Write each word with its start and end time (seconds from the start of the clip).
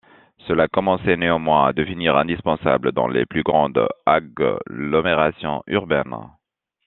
Cela 0.47 0.67
commençait 0.67 1.15
néanmoins 1.15 1.67
à 1.67 1.73
devenir 1.73 2.17
indispensable, 2.17 2.91
dans 2.91 3.07
les 3.07 3.27
plus 3.27 3.43
grandes 3.43 3.87
agglomérations 4.07 5.61
urbaines. 5.67 6.17